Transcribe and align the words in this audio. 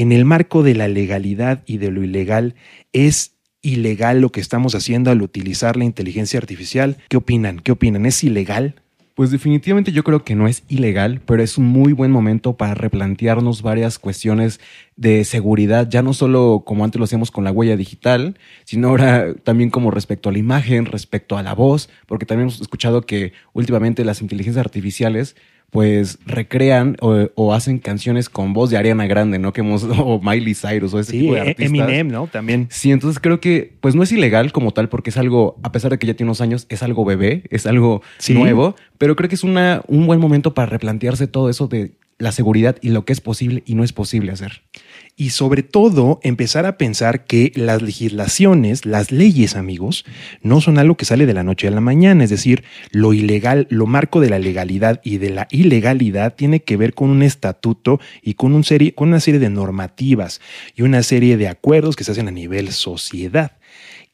en 0.00 0.12
el 0.12 0.24
marco 0.24 0.62
de 0.62 0.74
la 0.74 0.88
legalidad 0.88 1.62
y 1.66 1.76
de 1.76 1.90
lo 1.90 2.02
ilegal, 2.02 2.54
¿es 2.94 3.34
ilegal 3.60 4.22
lo 4.22 4.32
que 4.32 4.40
estamos 4.40 4.74
haciendo 4.74 5.10
al 5.10 5.20
utilizar 5.20 5.76
la 5.76 5.84
inteligencia 5.84 6.38
artificial? 6.38 6.96
¿Qué 7.10 7.18
opinan? 7.18 7.58
¿Qué 7.58 7.72
opinan? 7.72 8.06
¿Es 8.06 8.24
ilegal? 8.24 8.76
Pues 9.14 9.30
definitivamente 9.30 9.92
yo 9.92 10.02
creo 10.02 10.24
que 10.24 10.34
no 10.34 10.48
es 10.48 10.62
ilegal, 10.68 11.20
pero 11.26 11.42
es 11.42 11.58
un 11.58 11.66
muy 11.66 11.92
buen 11.92 12.10
momento 12.10 12.56
para 12.56 12.72
replantearnos 12.72 13.60
varias 13.60 13.98
cuestiones 13.98 14.58
de 14.96 15.22
seguridad, 15.24 15.86
ya 15.90 16.00
no 16.00 16.14
solo 16.14 16.62
como 16.64 16.84
antes 16.84 16.98
lo 16.98 17.04
hacíamos 17.04 17.30
con 17.30 17.44
la 17.44 17.52
huella 17.52 17.76
digital, 17.76 18.38
sino 18.64 18.88
ahora 18.88 19.34
también 19.34 19.68
como 19.68 19.90
respecto 19.90 20.30
a 20.30 20.32
la 20.32 20.38
imagen, 20.38 20.86
respecto 20.86 21.36
a 21.36 21.42
la 21.42 21.54
voz, 21.54 21.90
porque 22.06 22.24
también 22.24 22.48
hemos 22.48 22.62
escuchado 22.62 23.02
que 23.02 23.34
últimamente 23.52 24.06
las 24.06 24.22
inteligencias 24.22 24.64
artificiales 24.64 25.36
pues 25.70 26.18
recrean 26.26 26.96
o, 27.00 27.54
hacen 27.54 27.78
canciones 27.78 28.28
con 28.28 28.52
voz 28.52 28.70
de 28.70 28.76
Ariana 28.76 29.06
Grande, 29.06 29.38
¿no? 29.38 29.52
Que 29.52 29.60
hemos, 29.60 29.84
o 29.98 30.20
Miley 30.20 30.54
Cyrus 30.54 30.92
o 30.94 30.98
ese 30.98 31.12
tipo 31.12 31.34
de 31.34 31.38
e- 31.38 31.42
artistas. 31.42 31.66
Eminem, 31.66 32.08
¿no? 32.08 32.26
También. 32.26 32.66
Sí, 32.70 32.90
entonces 32.90 33.20
creo 33.20 33.40
que 33.40 33.72
pues 33.80 33.94
no 33.94 34.02
es 34.02 34.12
ilegal 34.12 34.52
como 34.52 34.72
tal 34.72 34.88
porque 34.88 35.10
es 35.10 35.16
algo, 35.16 35.58
a 35.62 35.72
pesar 35.72 35.90
de 35.92 35.98
que 35.98 36.06
ya 36.06 36.14
tiene 36.14 36.28
unos 36.28 36.40
años, 36.40 36.66
es 36.68 36.82
algo 36.82 37.04
bebé, 37.04 37.44
es 37.50 37.66
algo 37.66 38.02
nuevo, 38.28 38.74
pero 38.98 39.16
creo 39.16 39.28
que 39.28 39.34
es 39.36 39.44
una, 39.44 39.82
un 39.86 40.06
buen 40.06 40.20
momento 40.20 40.54
para 40.54 40.66
replantearse 40.66 41.26
todo 41.26 41.48
eso 41.48 41.68
de 41.68 41.92
la 42.20 42.32
seguridad 42.32 42.76
y 42.80 42.90
lo 42.90 43.04
que 43.04 43.12
es 43.12 43.20
posible 43.20 43.64
y 43.66 43.74
no 43.74 43.82
es 43.82 43.92
posible 43.92 44.30
hacer. 44.30 44.62
Y 45.16 45.30
sobre 45.30 45.62
todo 45.62 46.20
empezar 46.22 46.66
a 46.66 46.78
pensar 46.78 47.24
que 47.24 47.52
las 47.56 47.82
legislaciones, 47.82 48.86
las 48.86 49.10
leyes, 49.10 49.56
amigos, 49.56 50.04
no 50.42 50.60
son 50.60 50.78
algo 50.78 50.96
que 50.96 51.04
sale 51.04 51.26
de 51.26 51.34
la 51.34 51.42
noche 51.42 51.66
a 51.66 51.70
la 51.70 51.80
mañana, 51.80 52.22
es 52.22 52.30
decir, 52.30 52.62
lo 52.92 53.12
ilegal, 53.12 53.66
lo 53.70 53.86
marco 53.86 54.20
de 54.20 54.30
la 54.30 54.38
legalidad 54.38 55.00
y 55.02 55.18
de 55.18 55.30
la 55.30 55.48
ilegalidad 55.50 56.34
tiene 56.36 56.60
que 56.60 56.76
ver 56.76 56.94
con 56.94 57.10
un 57.10 57.22
estatuto 57.22 58.00
y 58.22 58.34
con, 58.34 58.52
un 58.52 58.64
serie, 58.64 58.94
con 58.94 59.08
una 59.08 59.20
serie 59.20 59.40
de 59.40 59.50
normativas 59.50 60.40
y 60.76 60.82
una 60.82 61.02
serie 61.02 61.36
de 61.36 61.48
acuerdos 61.48 61.96
que 61.96 62.04
se 62.04 62.12
hacen 62.12 62.28
a 62.28 62.32
nivel 62.32 62.70
sociedad 62.70 63.52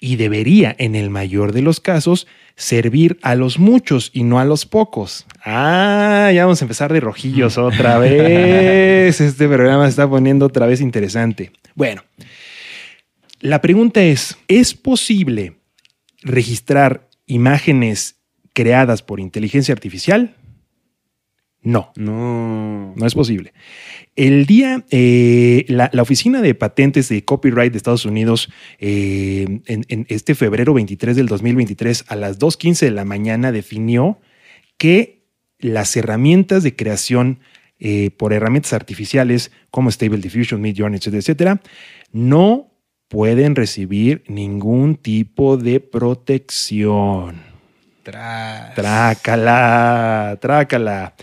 y 0.06 0.14
debería, 0.14 0.72
en 0.78 0.94
el 0.94 1.10
mayor 1.10 1.50
de 1.50 1.62
los 1.62 1.80
casos, 1.80 2.28
servir 2.54 3.18
a 3.22 3.34
los 3.34 3.58
muchos 3.58 4.12
y 4.14 4.22
no 4.22 4.38
a 4.38 4.44
los 4.44 4.64
pocos. 4.64 5.26
Ah, 5.44 6.30
ya 6.32 6.44
vamos 6.44 6.62
a 6.62 6.64
empezar 6.64 6.92
de 6.92 7.00
rojillos 7.00 7.58
otra 7.58 7.98
vez. 7.98 9.20
Este 9.20 9.48
programa 9.48 9.82
se 9.86 9.90
está 9.90 10.08
poniendo 10.08 10.46
otra 10.46 10.66
vez 10.66 10.80
interesante. 10.80 11.50
Bueno, 11.74 12.04
la 13.40 13.60
pregunta 13.60 14.00
es, 14.00 14.38
¿es 14.46 14.74
posible 14.74 15.56
registrar 16.22 17.08
imágenes 17.26 18.14
creadas 18.52 19.02
por 19.02 19.18
inteligencia 19.18 19.72
artificial? 19.72 20.36
No. 21.62 21.92
No. 21.96 22.94
No 22.96 23.06
es 23.06 23.14
posible. 23.14 23.52
El 24.14 24.46
día, 24.46 24.84
eh, 24.90 25.66
la, 25.68 25.90
Oficina 26.00 26.40
de 26.40 26.54
Patentes 26.54 27.08
de 27.08 27.24
Copyright 27.24 27.72
de 27.72 27.76
Estados 27.76 28.06
Unidos, 28.06 28.50
eh, 28.78 29.60
en, 29.66 30.06
este 30.08 30.34
febrero 30.34 30.72
23 30.72 31.16
del 31.16 31.26
2023, 31.26 32.04
a 32.08 32.16
las 32.16 32.38
2.15 32.38 32.80
de 32.80 32.90
la 32.92 33.04
mañana, 33.04 33.52
definió 33.52 34.18
que 34.78 35.26
las 35.58 35.96
herramientas 35.96 36.62
de 36.62 36.76
creación 36.76 37.40
eh, 37.78 38.10
por 38.16 38.32
herramientas 38.32 38.72
artificiales 38.72 39.50
como 39.70 39.90
Stable 39.90 40.18
Diffusion, 40.18 40.62
Midjourney, 40.62 40.96
etcétera, 40.96 41.18
etcétera, 41.18 41.60
no 42.12 42.72
pueden 43.08 43.54
recibir 43.54 44.24
ningún 44.28 44.96
tipo 44.96 45.56
de 45.56 45.80
protección. 45.80 47.55
Trácala, 48.74 50.38
trácala. 50.40 51.14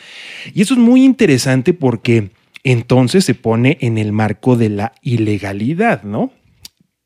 Y 0.53 0.61
eso 0.61 0.73
es 0.73 0.79
muy 0.79 1.03
interesante 1.03 1.73
porque 1.73 2.31
entonces 2.63 3.25
se 3.25 3.35
pone 3.35 3.77
en 3.81 3.97
el 3.97 4.11
marco 4.11 4.55
de 4.55 4.69
la 4.69 4.93
ilegalidad, 5.01 6.03
¿no? 6.03 6.31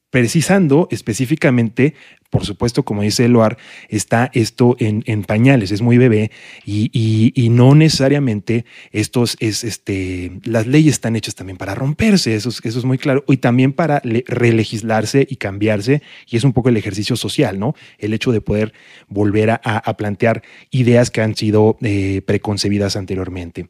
Precisando 0.09 0.88
específicamente, 0.89 1.94
por 2.30 2.45
supuesto, 2.45 2.83
como 2.83 3.02
dice 3.02 3.25
Eloar, 3.25 3.58
está 3.89 4.31
esto 4.33 4.77
en, 4.80 5.23
pañales, 5.23 5.71
es 5.71 5.82
muy 5.82 5.98
bebé 5.98 6.32
y, 6.65 7.49
no 7.52 7.76
necesariamente 7.76 8.64
estos 8.92 9.36
es 9.42 9.65
este, 9.65 10.39
las 10.43 10.65
leyes 10.65 10.93
están 10.93 11.17
hechas 11.17 11.36
también 11.36 11.58
para 11.58 11.76
romperse, 11.76 12.36
eso 12.36 12.48
es, 12.49 12.61
eso 12.64 12.80
es 12.80 12.86
muy 12.86 12.98
claro, 12.98 13.26
y 13.27 13.37
también 13.37 13.73
para 13.73 14.02
relegislarse 14.02 15.27
y 15.30 15.36
cambiarse, 15.36 16.02
y 16.26 16.37
es 16.37 16.45
un 16.45 16.53
poco 16.53 16.70
el 16.70 16.77
ejercicio 16.77 17.17
social, 17.17 17.59
¿no? 17.59 17.76
El 17.98 18.14
hecho 18.14 18.32
de 18.32 18.39
poder 18.39 18.73
volver 19.09 19.49
a, 19.52 19.98
plantear 19.98 20.42
ideas 20.71 21.11
que 21.11 21.21
han 21.21 21.36
sido 21.36 21.77
eh, 21.82 22.21
preconcebidas 22.26 22.95
anteriormente. 22.95 23.67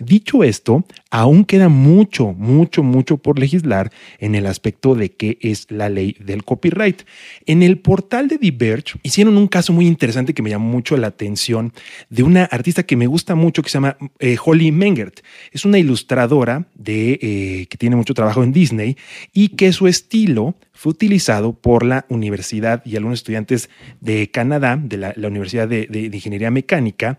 Dicho 0.00 0.44
esto, 0.44 0.84
aún 1.10 1.44
queda 1.44 1.68
mucho, 1.68 2.32
mucho, 2.32 2.82
mucho 2.82 3.16
por 3.18 3.38
legislar 3.38 3.90
en 4.18 4.34
el 4.34 4.46
aspecto 4.46 4.94
de 4.94 5.10
qué 5.10 5.38
es 5.40 5.70
la 5.70 5.88
ley 5.88 6.16
del 6.20 6.44
copyright. 6.44 7.02
En 7.46 7.62
el 7.62 7.78
portal 7.78 8.28
de 8.28 8.38
Diverge 8.38 8.98
hicieron 9.02 9.36
un 9.36 9.48
caso 9.48 9.72
muy 9.72 9.86
interesante 9.86 10.34
que 10.34 10.42
me 10.42 10.50
llamó 10.50 10.70
mucho 10.70 10.96
la 10.96 11.08
atención 11.08 11.72
de 12.10 12.22
una 12.22 12.44
artista 12.44 12.84
que 12.84 12.96
me 12.96 13.06
gusta 13.06 13.34
mucho 13.34 13.62
que 13.62 13.70
se 13.70 13.74
llama 13.74 13.96
eh, 14.20 14.36
Holly 14.42 14.70
Mengert. 14.70 15.20
Es 15.52 15.64
una 15.64 15.78
ilustradora 15.78 16.68
de, 16.74 17.18
eh, 17.20 17.66
que 17.68 17.78
tiene 17.78 17.96
mucho 17.96 18.14
trabajo 18.14 18.44
en 18.44 18.52
Disney 18.52 18.96
y 19.32 19.48
que 19.50 19.72
su 19.72 19.88
estilo 19.88 20.54
fue 20.72 20.90
utilizado 20.92 21.54
por 21.54 21.84
la 21.84 22.06
universidad 22.08 22.86
y 22.86 22.94
algunos 22.94 23.18
estudiantes 23.18 23.68
de 24.00 24.30
Canadá, 24.30 24.78
de 24.80 24.96
la, 24.96 25.14
Universidad 25.16 25.66
de 25.66 26.10
Ingeniería 26.12 26.52
Mecánica, 26.52 27.18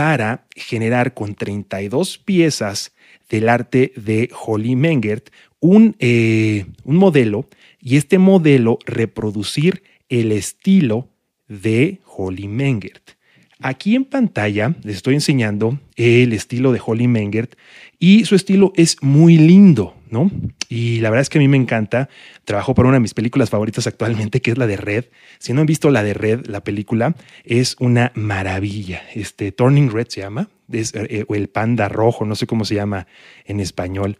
para 0.00 0.46
generar 0.56 1.12
con 1.12 1.34
32 1.34 2.16
piezas 2.16 2.94
del 3.28 3.50
arte 3.50 3.92
de 3.96 4.30
Holly 4.46 4.74
Mengert 4.74 5.28
un, 5.60 5.94
eh, 5.98 6.64
un 6.84 6.96
modelo 6.96 7.50
y 7.82 7.98
este 7.98 8.16
modelo 8.16 8.78
reproducir 8.86 9.82
el 10.08 10.32
estilo 10.32 11.10
de 11.48 12.00
Holly 12.06 12.48
Mengert. 12.48 13.10
Aquí 13.58 13.94
en 13.94 14.06
pantalla 14.06 14.74
les 14.84 14.96
estoy 14.96 15.16
enseñando 15.16 15.78
el 15.96 16.32
estilo 16.32 16.72
de 16.72 16.80
Holly 16.82 17.06
Mengert 17.06 17.52
y 17.98 18.24
su 18.24 18.36
estilo 18.36 18.72
es 18.76 18.96
muy 19.02 19.36
lindo, 19.36 19.96
¿no? 20.08 20.30
Y 20.72 21.00
la 21.00 21.10
verdad 21.10 21.22
es 21.22 21.28
que 21.28 21.38
a 21.38 21.40
mí 21.40 21.48
me 21.48 21.56
encanta. 21.56 22.08
Trabajo 22.44 22.76
para 22.76 22.86
una 22.86 22.96
de 22.96 23.00
mis 23.00 23.12
películas 23.12 23.50
favoritas 23.50 23.88
actualmente, 23.88 24.40
que 24.40 24.52
es 24.52 24.56
la 24.56 24.68
de 24.68 24.76
Red. 24.76 25.06
Si 25.40 25.52
no 25.52 25.62
han 25.62 25.66
visto 25.66 25.90
la 25.90 26.04
de 26.04 26.14
Red, 26.14 26.46
la 26.46 26.62
película 26.62 27.16
es 27.44 27.74
una 27.80 28.12
maravilla. 28.14 29.02
Este 29.12 29.50
Turning 29.50 29.90
Red 29.90 30.06
se 30.10 30.20
llama, 30.20 30.48
eh, 30.72 31.24
o 31.26 31.34
el 31.34 31.48
panda 31.48 31.88
rojo, 31.88 32.24
no 32.24 32.36
sé 32.36 32.46
cómo 32.46 32.64
se 32.64 32.76
llama 32.76 33.08
en 33.46 33.58
español. 33.58 34.18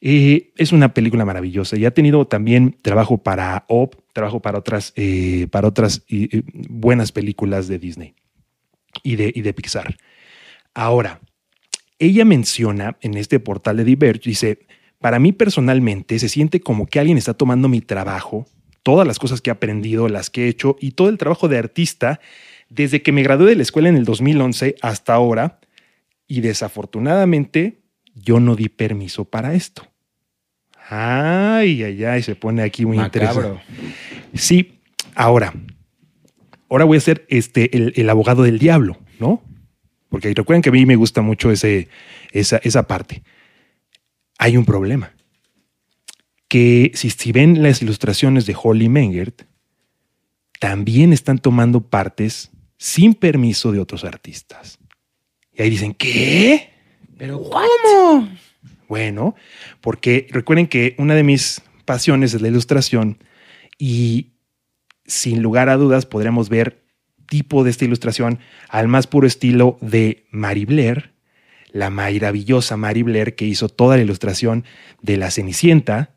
Eh, 0.00 0.52
es 0.56 0.72
una 0.72 0.94
película 0.94 1.26
maravillosa 1.26 1.76
y 1.76 1.84
ha 1.84 1.90
tenido 1.92 2.26
también 2.26 2.78
trabajo 2.80 3.18
para 3.18 3.66
OP, 3.68 3.96
trabajo 4.14 4.40
para 4.40 4.58
otras, 4.58 4.94
eh, 4.96 5.48
para 5.50 5.68
otras 5.68 6.06
buenas 6.70 7.12
películas 7.12 7.68
de 7.68 7.78
Disney 7.78 8.14
y 9.02 9.16
de, 9.16 9.30
y 9.34 9.42
de 9.42 9.52
Pixar. 9.52 9.98
Ahora, 10.72 11.20
ella 11.98 12.24
menciona 12.24 12.96
en 13.02 13.18
este 13.18 13.38
portal 13.38 13.76
de 13.76 13.84
Diverge, 13.84 14.30
dice, 14.30 14.60
para 15.00 15.18
mí 15.18 15.32
personalmente 15.32 16.18
se 16.18 16.28
siente 16.28 16.60
como 16.60 16.86
que 16.86 17.00
alguien 17.00 17.18
está 17.18 17.34
tomando 17.34 17.68
mi 17.68 17.80
trabajo, 17.80 18.46
todas 18.82 19.06
las 19.06 19.18
cosas 19.18 19.40
que 19.40 19.50
he 19.50 19.52
aprendido, 19.52 20.08
las 20.08 20.30
que 20.30 20.44
he 20.44 20.48
hecho 20.48 20.76
y 20.78 20.92
todo 20.92 21.08
el 21.08 21.18
trabajo 21.18 21.48
de 21.48 21.58
artista 21.58 22.20
desde 22.68 23.02
que 23.02 23.10
me 23.10 23.22
gradué 23.22 23.50
de 23.50 23.56
la 23.56 23.62
escuela 23.62 23.88
en 23.88 23.96
el 23.96 24.04
2011 24.04 24.76
hasta 24.82 25.14
ahora 25.14 25.58
y 26.28 26.42
desafortunadamente 26.42 27.80
yo 28.14 28.40
no 28.40 28.54
di 28.54 28.68
permiso 28.68 29.24
para 29.24 29.54
esto. 29.54 29.86
Ay, 30.88 31.82
ay, 31.82 32.04
ay, 32.04 32.22
se 32.22 32.34
pone 32.34 32.62
aquí 32.62 32.84
muy 32.84 32.98
interesante. 32.98 33.60
Sí, 34.34 34.80
ahora, 35.14 35.54
ahora 36.68 36.84
voy 36.84 36.98
a 36.98 37.00
ser 37.00 37.24
este, 37.28 38.00
el, 38.00 38.10
abogado 38.10 38.42
del 38.42 38.58
diablo, 38.58 38.98
¿no? 39.18 39.42
Porque 40.08 40.32
recuerden 40.34 40.62
que 40.62 40.68
a 40.68 40.72
mí 40.72 40.84
me 40.86 40.96
gusta 40.96 41.22
mucho 41.22 41.50
ese, 41.50 41.88
esa, 42.32 42.60
esa 42.64 42.86
parte 42.86 43.22
hay 44.40 44.56
un 44.56 44.64
problema. 44.64 45.12
Que 46.48 46.90
si, 46.94 47.10
si 47.10 47.30
ven 47.30 47.62
las 47.62 47.82
ilustraciones 47.82 48.46
de 48.46 48.56
Holly 48.60 48.88
Mengert, 48.88 49.42
también 50.58 51.12
están 51.12 51.38
tomando 51.38 51.82
partes 51.82 52.50
sin 52.78 53.12
permiso 53.14 53.70
de 53.70 53.78
otros 53.78 54.02
artistas. 54.02 54.78
Y 55.52 55.62
ahí 55.62 55.68
dicen, 55.70 55.92
¿qué? 55.92 56.70
¿Pero 57.18 57.42
cómo? 57.42 58.28
Bueno, 58.88 59.36
porque 59.82 60.26
recuerden 60.30 60.66
que 60.66 60.94
una 60.96 61.14
de 61.14 61.22
mis 61.22 61.62
pasiones 61.84 62.32
es 62.32 62.40
la 62.40 62.48
ilustración 62.48 63.22
y 63.78 64.32
sin 65.04 65.42
lugar 65.42 65.68
a 65.68 65.76
dudas 65.76 66.06
podremos 66.06 66.48
ver 66.48 66.82
tipo 67.28 67.62
de 67.62 67.70
esta 67.70 67.84
ilustración 67.84 68.38
al 68.70 68.88
más 68.88 69.06
puro 69.06 69.26
estilo 69.26 69.76
de 69.82 70.26
Mary 70.30 70.64
Blair, 70.64 71.09
la 71.72 71.90
maravillosa 71.90 72.76
Mary 72.76 73.02
Blair 73.02 73.34
que 73.34 73.46
hizo 73.46 73.68
toda 73.68 73.96
la 73.96 74.02
ilustración 74.02 74.64
de 75.02 75.16
La 75.16 75.30
Cenicienta. 75.30 76.10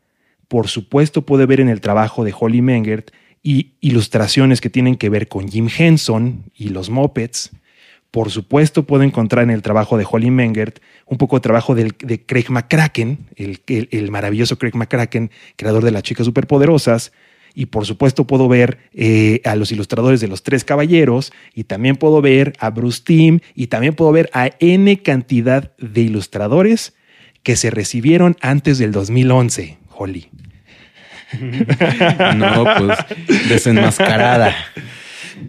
Por 0.48 0.68
supuesto 0.68 1.22
puede 1.22 1.46
ver 1.46 1.60
en 1.60 1.68
el 1.68 1.80
trabajo 1.80 2.24
de 2.24 2.34
Holly 2.38 2.62
Mengert 2.62 3.10
y 3.42 3.72
ilustraciones 3.80 4.60
que 4.60 4.70
tienen 4.70 4.96
que 4.96 5.10
ver 5.10 5.28
con 5.28 5.48
Jim 5.48 5.68
Henson 5.76 6.44
y 6.54 6.68
los 6.68 6.90
Muppets. 6.90 7.50
Por 8.10 8.30
supuesto, 8.30 8.84
puedo 8.84 9.02
encontrar 9.02 9.42
en 9.42 9.50
el 9.50 9.60
trabajo 9.60 9.98
de 9.98 10.06
Holly 10.08 10.30
Mengert 10.30 10.78
un 11.04 11.18
poco 11.18 11.36
de 11.36 11.40
trabajo 11.40 11.74
de 11.74 12.22
Craig 12.24 12.46
McCracken, 12.48 13.26
el, 13.34 13.60
el, 13.66 14.10
maravilloso 14.12 14.56
Craig 14.56 14.76
McCracken, 14.76 15.32
creador 15.56 15.84
de 15.84 15.90
las 15.90 16.04
chicas 16.04 16.24
superpoderosas. 16.24 17.12
Y 17.54 17.66
por 17.66 17.86
supuesto 17.86 18.26
puedo 18.26 18.48
ver 18.48 18.78
eh, 18.92 19.40
a 19.44 19.54
los 19.54 19.70
ilustradores 19.70 20.20
de 20.20 20.28
los 20.28 20.42
Tres 20.42 20.64
Caballeros 20.64 21.32
y 21.54 21.64
también 21.64 21.96
puedo 21.96 22.20
ver 22.20 22.52
a 22.58 22.70
Bruce 22.70 23.02
Timm 23.04 23.40
y 23.54 23.68
también 23.68 23.94
puedo 23.94 24.10
ver 24.10 24.28
a 24.32 24.50
N 24.58 25.02
cantidad 25.02 25.76
de 25.78 26.00
ilustradores 26.00 26.94
que 27.44 27.56
se 27.56 27.70
recibieron 27.70 28.36
antes 28.40 28.78
del 28.78 28.90
2011, 28.92 29.78
Holly. 29.90 30.28
No, 32.36 32.64
pues 32.78 33.48
desenmascarada. 33.48 34.54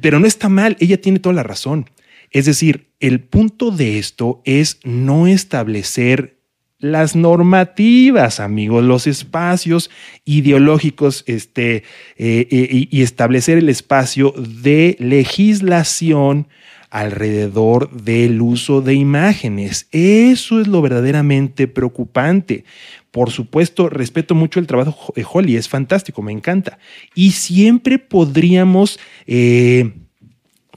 Pero 0.02 0.20
no 0.20 0.26
está 0.26 0.50
mal, 0.50 0.76
ella 0.80 1.00
tiene 1.00 1.20
toda 1.20 1.36
la 1.36 1.44
razón. 1.44 1.90
Es 2.32 2.46
decir, 2.46 2.90
el 3.00 3.22
punto 3.22 3.72
de 3.72 4.00
esto 4.00 4.42
es 4.46 4.80
no 4.84 5.28
establecer 5.28 6.40
las 6.80 7.16
normativas, 7.16 8.40
amigos, 8.40 8.84
los 8.84 9.08
espacios 9.08 9.90
ideológicos 10.26 11.24
este, 11.28 11.78
eh, 12.18 12.48
eh, 12.52 12.88
y 12.92 13.02
establecer 13.02 13.58
el 13.58 13.70
espacio 13.70 14.34
de 14.38 14.98
legislación 15.00 16.48
alrededor 16.90 17.92
del 17.92 18.42
uso 18.42 18.82
de 18.82 18.94
imágenes. 18.94 19.88
Eso 19.92 20.62
es 20.62 20.68
lo 20.68 20.82
verdaderamente 20.82 21.68
preocupante. 21.68 22.64
Por 23.12 23.32
supuesto, 23.32 23.90
respeto 23.90 24.36
mucho 24.36 24.60
el 24.60 24.68
trabajo 24.68 25.14
de 25.16 25.26
Holly, 25.30 25.56
es 25.56 25.68
fantástico, 25.68 26.22
me 26.22 26.32
encanta. 26.32 26.78
Y 27.14 27.32
siempre 27.32 28.00
podríamos 28.00 29.00
eh, 29.26 29.94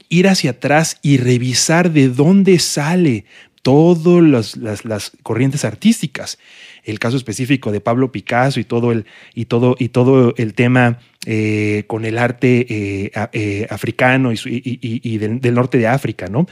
ir 0.09 0.27
hacia 0.27 0.51
atrás 0.51 0.97
y 1.01 1.17
revisar 1.17 1.91
de 1.91 2.09
dónde 2.09 2.59
sale 2.59 3.25
todas 3.61 4.55
las, 4.55 4.83
las, 4.85 5.11
corrientes 5.23 5.65
artísticas. 5.65 6.37
El 6.83 6.99
caso 6.99 7.17
específico 7.17 7.71
de 7.71 7.81
Pablo 7.81 8.11
Picasso 8.11 8.59
y 8.59 8.63
todo 8.63 8.91
el, 8.91 9.05
y 9.33 9.45
todo, 9.45 9.75
y 9.77 9.89
todo 9.89 10.33
el 10.37 10.53
tema 10.53 10.99
eh, 11.25 11.83
con 11.87 12.05
el 12.05 12.17
arte 12.17 12.65
eh, 12.69 13.11
eh, 13.33 13.67
africano 13.69 14.31
y, 14.31 15.17
del, 15.17 15.53
norte 15.53 15.77
de 15.77 15.87
África, 15.87 16.27
¿no? 16.27 16.47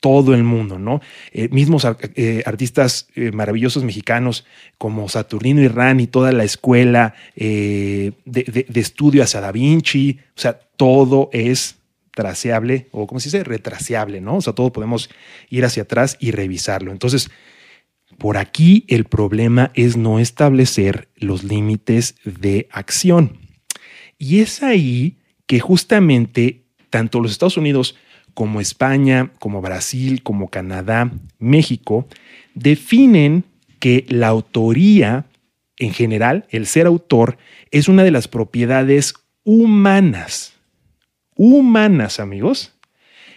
todo 0.00 0.34
el 0.34 0.44
mundo, 0.44 0.78
¿no? 0.78 1.00
mismos 1.50 1.86
artistas 1.86 3.08
maravillosos 3.32 3.84
mexicanos 3.84 4.44
como 4.76 5.08
Saturnino 5.08 5.62
Irán 5.62 5.98
y 5.98 6.06
toda 6.06 6.30
la 6.30 6.44
escuela 6.44 7.14
de, 7.34 8.12
de, 8.26 8.66
de 8.68 8.80
estudio 8.80 9.22
hacia 9.22 9.40
Da 9.40 9.50
Vinci, 9.50 10.18
o 10.36 10.40
sea, 10.40 10.60
todo 10.76 11.30
es 11.32 11.76
o 12.92 13.06
como 13.06 13.20
se 13.20 13.28
dice, 13.28 13.44
retraceable, 13.44 14.20
¿no? 14.20 14.36
O 14.36 14.40
sea, 14.40 14.52
todo 14.52 14.72
podemos 14.72 15.10
ir 15.50 15.64
hacia 15.64 15.82
atrás 15.82 16.16
y 16.20 16.30
revisarlo. 16.30 16.92
Entonces, 16.92 17.30
por 18.18 18.36
aquí 18.36 18.84
el 18.88 19.04
problema 19.04 19.70
es 19.74 19.96
no 19.96 20.18
establecer 20.18 21.08
los 21.16 21.42
límites 21.42 22.16
de 22.24 22.68
acción. 22.70 23.38
Y 24.18 24.40
es 24.40 24.62
ahí 24.62 25.18
que 25.46 25.58
justamente 25.58 26.62
tanto 26.90 27.20
los 27.20 27.32
Estados 27.32 27.56
Unidos 27.56 27.96
como 28.34 28.60
España, 28.60 29.32
como 29.40 29.60
Brasil, 29.60 30.22
como 30.22 30.48
Canadá, 30.48 31.10
México, 31.38 32.06
definen 32.54 33.44
que 33.80 34.06
la 34.08 34.28
autoría 34.28 35.26
en 35.78 35.92
general, 35.92 36.46
el 36.50 36.66
ser 36.66 36.86
autor, 36.86 37.36
es 37.72 37.88
una 37.88 38.04
de 38.04 38.12
las 38.12 38.28
propiedades 38.28 39.14
humanas 39.42 40.53
humanas, 41.36 42.20
amigos. 42.20 42.74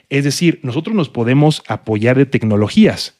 Es 0.09 0.23
decir, 0.23 0.59
nosotros 0.63 0.95
nos 0.95 1.09
podemos 1.09 1.63
apoyar 1.67 2.17
de 2.17 2.25
tecnologías. 2.25 3.19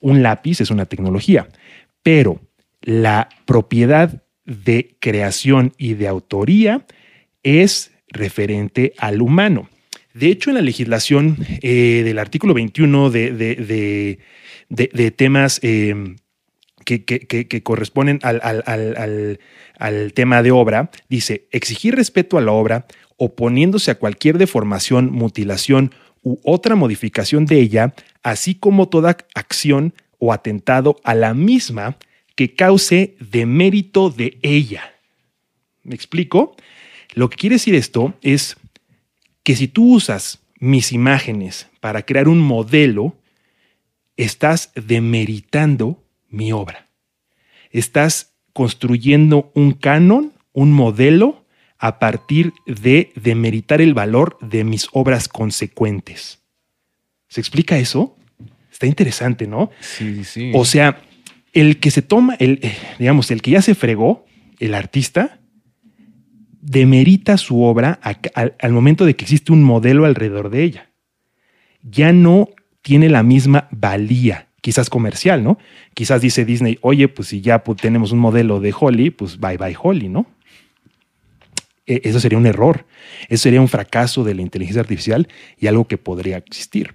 Un 0.00 0.22
lápiz 0.22 0.60
es 0.60 0.70
una 0.70 0.86
tecnología, 0.86 1.48
pero 2.02 2.40
la 2.80 3.28
propiedad 3.44 4.22
de 4.44 4.96
creación 5.00 5.72
y 5.76 5.94
de 5.94 6.08
autoría 6.08 6.86
es 7.42 7.92
referente 8.08 8.94
al 8.98 9.20
humano. 9.20 9.68
De 10.14 10.28
hecho, 10.28 10.50
en 10.50 10.56
la 10.56 10.62
legislación 10.62 11.36
eh, 11.62 12.02
del 12.04 12.18
artículo 12.18 12.54
21 12.54 13.10
de, 13.10 13.32
de, 13.32 14.18
de, 14.68 15.10
temas 15.10 15.60
eh, 15.62 16.16
que, 16.84 17.04
que, 17.04 17.62
corresponden 17.62 18.18
al, 18.22 18.40
al, 18.42 19.38
al, 19.78 20.12
tema 20.14 20.42
de 20.42 20.50
obra, 20.50 20.90
dice, 21.08 21.46
exigir 21.52 21.94
respeto 21.94 22.38
a 22.38 22.40
la 22.40 22.52
obra 22.52 22.86
oponiéndose 23.18 23.90
a 23.90 23.98
cualquier 23.98 24.38
deformación, 24.38 25.12
mutilación 25.12 25.92
u 26.22 26.38
otra 26.44 26.76
modificación 26.76 27.44
de 27.44 27.60
ella, 27.60 27.94
así 28.22 28.54
como 28.54 28.88
toda 28.88 29.18
acción 29.34 29.92
o 30.18 30.32
atentado 30.32 30.96
a 31.04 31.14
la 31.14 31.34
misma 31.34 31.98
que 32.34 32.54
cause 32.54 33.16
demérito 33.20 34.10
de 34.10 34.38
ella. 34.42 34.94
¿Me 35.82 35.94
explico? 35.94 36.56
Lo 37.14 37.28
que 37.28 37.36
quiere 37.36 37.56
decir 37.56 37.74
esto 37.74 38.14
es 38.22 38.56
que 39.42 39.56
si 39.56 39.68
tú 39.68 39.94
usas 39.94 40.38
mis 40.60 40.92
imágenes 40.92 41.68
para 41.80 42.02
crear 42.02 42.28
un 42.28 42.38
modelo, 42.38 43.16
estás 44.16 44.72
demeritando 44.74 46.02
mi 46.28 46.52
obra. 46.52 46.86
Estás 47.70 48.34
construyendo 48.52 49.50
un 49.54 49.72
canon, 49.72 50.32
un 50.52 50.72
modelo 50.72 51.44
a 51.78 51.98
partir 51.98 52.52
de 52.66 53.12
demeritar 53.14 53.80
el 53.80 53.94
valor 53.94 54.36
de 54.40 54.64
mis 54.64 54.88
obras 54.92 55.28
consecuentes. 55.28 56.40
¿Se 57.28 57.40
explica 57.40 57.78
eso? 57.78 58.16
Está 58.72 58.86
interesante, 58.86 59.46
¿no? 59.46 59.70
Sí, 59.80 60.24
sí. 60.24 60.50
O 60.54 60.64
sea, 60.64 61.02
el 61.52 61.78
que 61.78 61.90
se 61.90 62.02
toma, 62.02 62.34
el, 62.38 62.60
eh, 62.62 62.76
digamos, 62.98 63.30
el 63.30 63.42
que 63.42 63.52
ya 63.52 63.62
se 63.62 63.74
fregó, 63.74 64.26
el 64.58 64.74
artista, 64.74 65.40
demerita 66.60 67.38
su 67.38 67.62
obra 67.62 68.00
a, 68.02 68.10
a, 68.34 68.50
al 68.58 68.72
momento 68.72 69.04
de 69.04 69.14
que 69.16 69.24
existe 69.24 69.52
un 69.52 69.62
modelo 69.62 70.04
alrededor 70.04 70.50
de 70.50 70.64
ella. 70.64 70.90
Ya 71.82 72.12
no 72.12 72.50
tiene 72.82 73.08
la 73.08 73.22
misma 73.22 73.68
valía, 73.70 74.48
quizás 74.60 74.90
comercial, 74.90 75.44
¿no? 75.44 75.58
Quizás 75.94 76.20
dice 76.20 76.44
Disney, 76.44 76.78
oye, 76.82 77.08
pues 77.08 77.28
si 77.28 77.40
ya 77.40 77.62
tenemos 77.80 78.12
un 78.12 78.18
modelo 78.18 78.60
de 78.60 78.74
Holly, 78.78 79.10
pues 79.10 79.38
bye 79.38 79.56
bye 79.56 79.76
Holly, 79.80 80.08
¿no? 80.08 80.26
E, 81.88 82.02
eso 82.04 82.20
sería 82.20 82.38
un 82.38 82.46
error, 82.46 82.86
eso 83.28 83.44
sería 83.44 83.60
un 83.60 83.68
fracaso 83.68 84.22
de 84.22 84.34
la 84.34 84.42
inteligencia 84.42 84.80
artificial 84.80 85.26
y 85.58 85.66
algo 85.66 85.88
que 85.88 85.98
podría 85.98 86.36
existir. 86.36 86.94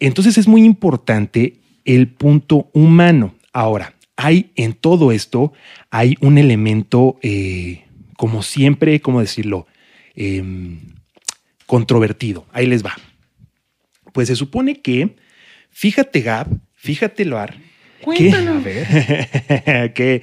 Entonces 0.00 0.38
es 0.38 0.48
muy 0.48 0.64
importante 0.64 1.58
el 1.84 2.08
punto 2.08 2.70
humano. 2.72 3.34
Ahora, 3.52 3.94
hay 4.16 4.50
en 4.56 4.72
todo 4.72 5.12
esto, 5.12 5.52
hay 5.90 6.16
un 6.20 6.38
elemento, 6.38 7.18
eh, 7.22 7.84
como 8.16 8.42
siempre, 8.42 9.00
¿cómo 9.00 9.20
decirlo? 9.20 9.66
Eh, 10.16 10.42
controvertido. 11.66 12.46
Ahí 12.52 12.66
les 12.66 12.84
va. 12.84 12.96
Pues 14.12 14.28
se 14.28 14.36
supone 14.36 14.80
que, 14.80 15.16
fíjate 15.70 16.20
Gab, 16.20 16.48
fíjate 16.74 17.24
Loar, 17.24 17.54
que, 18.16 18.32
a 18.32 18.58
ver, 18.58 19.92
que 19.94 20.22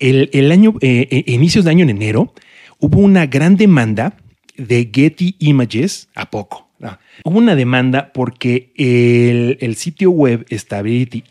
el, 0.00 0.30
el 0.32 0.50
año, 0.50 0.74
eh, 0.80 1.06
eh, 1.10 1.24
inicios 1.26 1.64
de 1.64 1.70
año 1.70 1.84
en 1.84 1.90
enero, 1.90 2.34
hubo 2.78 2.98
una 2.98 3.26
gran 3.26 3.56
demanda 3.56 4.16
de 4.56 4.90
Getty 4.92 5.36
Images. 5.38 6.08
¿A 6.14 6.30
poco? 6.30 6.68
No. 6.78 6.98
Hubo 7.24 7.38
una 7.38 7.54
demanda 7.54 8.10
porque 8.12 8.72
el, 8.76 9.76
sitio 9.76 10.10
web 10.10 10.46
Stability 10.50 11.24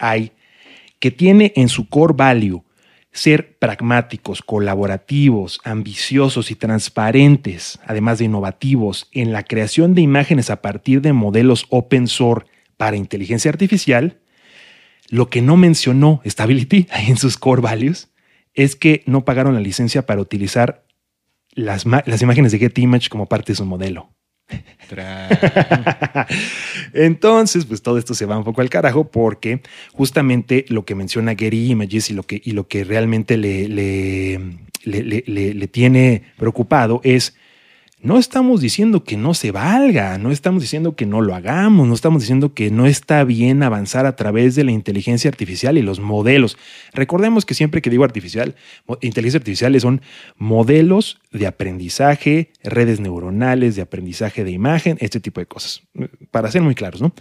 que 0.99 1.11
tiene 1.11 1.53
en 1.55 1.69
su 1.69 1.89
core 1.89 2.13
value 2.15 2.63
ser 3.11 3.57
pragmáticos, 3.57 4.43
colaborativos, 4.43 5.59
ambiciosos 5.63 6.51
y 6.51 6.55
transparentes, 6.55 7.79
además 7.87 8.19
de 8.19 8.25
innovativos 8.25 9.09
en 9.11 9.33
la 9.33 9.43
creación 9.43 9.95
de 9.95 10.01
imágenes 10.01 10.51
a 10.51 10.61
partir 10.61 11.01
de 11.01 11.13
modelos 11.13 11.65
open 11.69 12.07
source 12.07 12.47
para 12.77 12.95
inteligencia 12.95 13.49
artificial, 13.49 14.19
lo 15.09 15.29
que 15.29 15.41
no 15.41 15.57
mencionó 15.57 16.21
Stability 16.23 16.85
en 17.07 17.17
sus 17.17 17.37
core 17.37 17.63
values 17.63 18.08
es 18.59 18.75
que 18.75 19.03
no 19.05 19.23
pagaron 19.23 19.53
la 19.53 19.61
licencia 19.61 20.05
para 20.05 20.19
utilizar 20.19 20.83
las, 21.53 21.85
las 21.85 22.21
imágenes 22.21 22.51
de 22.51 22.59
Getty 22.59 22.81
Image 22.81 23.07
como 23.07 23.25
parte 23.25 23.53
de 23.53 23.55
su 23.55 23.65
modelo. 23.65 24.09
Entonces, 26.93 27.65
pues 27.65 27.81
todo 27.81 27.97
esto 27.97 28.13
se 28.13 28.25
va 28.25 28.37
un 28.37 28.43
poco 28.43 28.59
al 28.59 28.69
carajo 28.69 29.09
porque 29.09 29.61
justamente 29.93 30.65
lo 30.67 30.83
que 30.83 30.93
menciona 30.93 31.35
Getty 31.35 31.71
Images 31.71 32.09
y 32.09 32.13
lo 32.13 32.23
que, 32.23 32.41
y 32.43 32.51
lo 32.51 32.67
que 32.67 32.83
realmente 32.83 33.37
le, 33.37 33.69
le, 33.69 34.39
le, 34.83 35.53
le 35.53 35.67
tiene 35.67 36.23
preocupado 36.37 36.99
es 37.05 37.37
no 38.01 38.17
estamos 38.17 38.61
diciendo 38.61 39.03
que 39.03 39.17
no 39.17 39.33
se 39.33 39.51
valga, 39.51 40.17
no 40.17 40.31
estamos 40.31 40.61
diciendo 40.61 40.95
que 40.95 41.05
no 41.05 41.19
lo 41.19 41.35
hagamos, 41.35 41.85
no 41.85 41.93
estamos 41.93 42.21
diciendo 42.21 42.53
que 42.53 42.71
no 42.71 42.85
está 42.85 43.25
bien 43.25 43.61
avanzar 43.61 44.05
a 44.05 44.15
través 44.15 44.55
de 44.55 44.63
la 44.63 44.71
inteligencia 44.71 45.29
artificial 45.29 45.77
y 45.77 45.81
los 45.81 45.99
modelos. 45.99 46.57
Recordemos 46.93 47.45
que 47.45 47.55
siempre 47.55 47.81
que 47.81 47.89
digo 47.89 48.05
artificial, 48.05 48.55
inteligencia 49.01 49.39
artificial 49.39 49.79
son 49.81 50.01
modelos 50.37 51.19
de 51.31 51.45
aprendizaje, 51.45 52.51
redes 52.63 53.01
neuronales, 53.01 53.75
de 53.75 53.81
aprendizaje 53.81 54.45
de 54.45 54.51
imagen, 54.51 54.97
este 55.01 55.19
tipo 55.19 55.41
de 55.41 55.47
cosas, 55.47 55.81
para 56.31 56.49
ser 56.51 56.61
muy 56.61 56.75
claros, 56.75 57.01
¿no? 57.01 57.13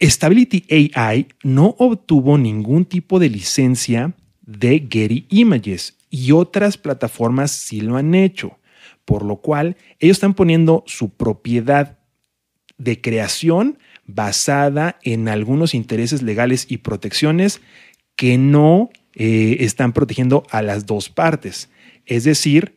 Stability 0.00 0.64
AI 0.94 1.26
no 1.42 1.74
obtuvo 1.78 2.38
ningún 2.38 2.86
tipo 2.86 3.18
de 3.18 3.28
licencia 3.28 4.14
de 4.40 4.86
Getty 4.88 5.26
Images 5.28 5.98
y 6.08 6.32
otras 6.32 6.78
plataformas 6.78 7.50
sí 7.50 7.80
lo 7.82 7.96
han 7.96 8.14
hecho 8.14 8.57
por 9.08 9.24
lo 9.24 9.36
cual 9.36 9.78
ellos 10.00 10.18
están 10.18 10.34
poniendo 10.34 10.84
su 10.86 11.08
propiedad 11.08 11.96
de 12.76 13.00
creación 13.00 13.78
basada 14.04 14.98
en 15.02 15.30
algunos 15.30 15.72
intereses 15.72 16.20
legales 16.20 16.66
y 16.68 16.78
protecciones 16.78 17.62
que 18.16 18.36
no 18.36 18.90
eh, 19.14 19.56
están 19.60 19.94
protegiendo 19.94 20.42
a 20.50 20.60
las 20.60 20.84
dos 20.84 21.08
partes. 21.08 21.70
Es 22.04 22.24
decir, 22.24 22.76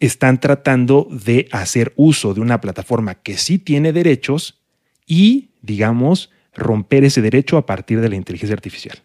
están 0.00 0.40
tratando 0.40 1.06
de 1.08 1.46
hacer 1.52 1.92
uso 1.94 2.34
de 2.34 2.40
una 2.40 2.60
plataforma 2.60 3.14
que 3.14 3.36
sí 3.36 3.58
tiene 3.58 3.92
derechos 3.92 4.60
y, 5.06 5.50
digamos, 5.62 6.30
romper 6.54 7.04
ese 7.04 7.22
derecho 7.22 7.56
a 7.56 7.66
partir 7.66 8.00
de 8.00 8.08
la 8.08 8.16
inteligencia 8.16 8.54
artificial. 8.54 8.98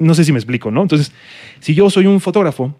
No 0.00 0.14
sé 0.14 0.24
si 0.24 0.32
me 0.32 0.40
explico, 0.40 0.72
¿no? 0.72 0.82
Entonces, 0.82 1.12
si 1.60 1.76
yo 1.76 1.88
soy 1.90 2.06
un 2.06 2.20
fotógrafo 2.20 2.76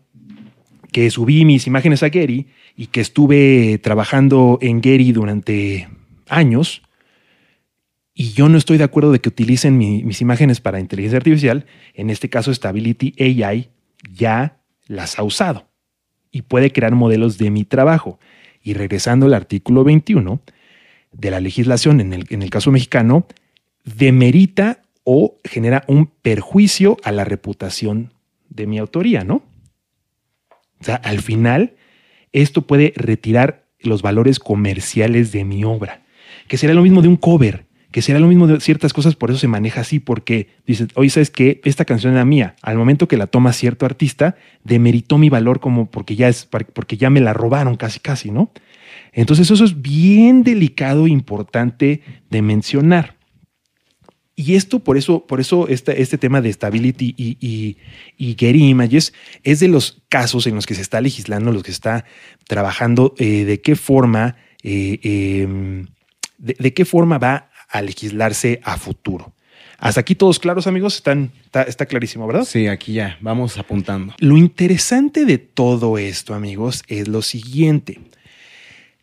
que 0.90 1.08
subí 1.08 1.44
mis 1.44 1.68
imágenes 1.68 2.02
a 2.02 2.08
Gary 2.08 2.48
y 2.76 2.86
que 2.86 3.00
estuve 3.00 3.78
trabajando 3.78 4.58
en 4.60 4.80
Gary 4.80 5.12
durante 5.12 5.88
años 6.28 6.82
y 8.20 8.32
yo 8.32 8.50
no 8.50 8.58
estoy 8.58 8.76
de 8.76 8.84
acuerdo 8.84 9.12
de 9.12 9.20
que 9.20 9.30
utilicen 9.30 9.78
mis 9.78 10.20
imágenes 10.20 10.60
para 10.60 10.78
inteligencia 10.78 11.16
artificial, 11.16 11.64
en 11.94 12.10
este 12.10 12.28
caso 12.28 12.52
Stability 12.52 13.14
AI 13.18 13.70
ya 14.12 14.60
las 14.86 15.18
ha 15.18 15.22
usado 15.22 15.68
y 16.30 16.42
puede 16.42 16.70
crear 16.70 16.94
modelos 16.94 17.38
de 17.38 17.50
mi 17.50 17.64
trabajo. 17.64 18.18
Y 18.62 18.74
regresando 18.74 19.24
al 19.24 19.32
artículo 19.32 19.84
21 19.84 20.38
de 21.12 21.30
la 21.30 21.40
legislación 21.40 22.00
en 22.02 22.12
el, 22.12 22.26
en 22.28 22.42
el 22.42 22.50
caso 22.50 22.70
mexicano, 22.70 23.26
demerita 23.84 24.82
o 25.02 25.38
genera 25.42 25.84
un 25.86 26.04
perjuicio 26.06 26.98
a 27.02 27.12
la 27.12 27.24
reputación 27.24 28.12
de 28.50 28.66
mi 28.66 28.78
autoría, 28.78 29.24
¿no? 29.24 29.42
O 30.78 30.84
sea, 30.84 30.96
al 30.96 31.20
final, 31.20 31.74
esto 32.32 32.62
puede 32.62 32.92
retirar 32.96 33.66
los 33.80 34.02
valores 34.02 34.38
comerciales 34.38 35.32
de 35.32 35.44
mi 35.44 35.64
obra, 35.64 36.02
que 36.48 36.56
será 36.56 36.74
lo 36.74 36.82
mismo 36.82 37.02
de 37.02 37.08
un 37.08 37.16
cover, 37.16 37.66
que 37.90 38.02
será 38.02 38.20
lo 38.20 38.28
mismo 38.28 38.46
de 38.46 38.60
ciertas 38.60 38.92
cosas, 38.92 39.16
por 39.16 39.30
eso 39.30 39.38
se 39.38 39.48
maneja 39.48 39.80
así, 39.80 39.98
porque 39.98 40.48
dices, 40.66 40.88
oye, 40.94 41.10
¿sabes 41.10 41.30
qué? 41.30 41.60
Esta 41.64 41.84
canción 41.84 42.12
era 42.12 42.24
mía. 42.24 42.54
Al 42.62 42.76
momento 42.76 43.08
que 43.08 43.16
la 43.16 43.26
toma 43.26 43.52
cierto 43.52 43.84
artista, 43.84 44.36
demeritó 44.62 45.18
mi 45.18 45.28
valor 45.28 45.60
como 45.60 45.90
porque 45.90 46.14
ya, 46.14 46.28
es, 46.28 46.46
porque 46.46 46.96
ya 46.96 47.10
me 47.10 47.20
la 47.20 47.32
robaron 47.32 47.76
casi, 47.76 47.98
casi, 47.98 48.30
¿no? 48.30 48.52
Entonces 49.12 49.50
eso 49.50 49.64
es 49.64 49.82
bien 49.82 50.44
delicado 50.44 51.06
e 51.06 51.10
importante 51.10 52.02
de 52.30 52.42
mencionar. 52.42 53.16
Y 54.40 54.54
esto, 54.54 54.78
por 54.78 54.96
eso, 54.96 55.26
por 55.26 55.38
eso 55.38 55.68
este, 55.68 56.00
este 56.00 56.16
tema 56.16 56.40
de 56.40 56.50
stability 56.50 57.14
y, 57.14 57.36
y, 57.46 57.76
y, 58.16 58.36
Getty 58.38 58.70
Images 58.70 59.12
es 59.42 59.60
de 59.60 59.68
los 59.68 60.00
casos 60.08 60.46
en 60.46 60.54
los 60.54 60.64
que 60.64 60.74
se 60.74 60.80
está 60.80 61.02
legislando, 61.02 61.52
los 61.52 61.62
que 61.62 61.72
se 61.72 61.74
está 61.74 62.06
trabajando, 62.48 63.14
eh, 63.18 63.44
de 63.44 63.60
qué 63.60 63.76
forma, 63.76 64.36
eh, 64.62 64.98
em, 65.02 65.88
de, 66.38 66.72
qué 66.72 66.86
forma 66.86 67.18
va 67.18 67.50
a 67.68 67.82
legislarse 67.82 68.62
a 68.64 68.78
futuro. 68.78 69.34
Hasta 69.78 70.00
aquí 70.00 70.14
todos 70.14 70.38
claros, 70.38 70.66
amigos, 70.66 70.96
Están, 70.96 71.32
está, 71.44 71.64
está 71.64 71.84
clarísimo, 71.84 72.26
¿verdad? 72.26 72.46
Sí, 72.46 72.66
aquí 72.66 72.94
ya, 72.94 73.18
vamos 73.20 73.58
apuntando. 73.58 74.14
Lo 74.20 74.38
interesante 74.38 75.26
de 75.26 75.36
todo 75.36 75.98
esto, 75.98 76.32
amigos, 76.32 76.82
es 76.88 77.08
lo 77.08 77.20
siguiente. 77.20 78.00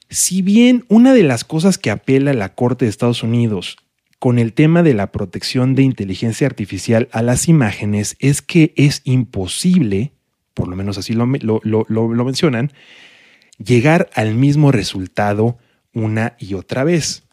Si 0.10 0.42
bien 0.42 0.84
una 0.88 1.14
de 1.14 1.22
las 1.22 1.44
cosas 1.44 1.78
que 1.78 1.92
apela 1.92 2.34
la 2.34 2.56
Corte 2.56 2.86
de 2.86 2.90
Estados 2.90 3.22
Unidos 3.22 3.78
con 4.20 4.40
el 4.40 4.54
tema 4.54 4.84
de 4.84 4.94
la 4.94 5.12
protección 5.12 5.76
de 5.76 5.84
inteligencia 5.84 6.48
artificial 6.48 7.08
a 7.12 7.22
las 7.22 7.48
imágenes 7.48 8.16
es 8.20 8.42
que 8.42 8.74
es 8.76 9.02
imposible, 9.04 10.14
por 10.54 10.68
lo 10.68 10.76
menos 10.76 10.98
así 10.98 11.14
lo, 11.14 11.28
mencionan, 11.28 12.72
llegar 13.64 14.10
al 14.14 14.34
mismo 14.34 14.72
resultado 14.72 15.58
una 15.94 16.36
y 16.40 16.56
otra 16.56 16.84
vez. 16.84 17.24